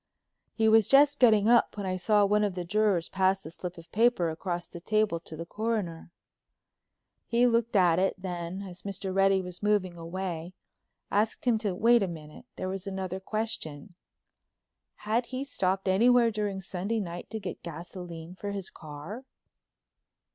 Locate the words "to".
5.19-5.35, 11.59-11.75, 17.29-17.39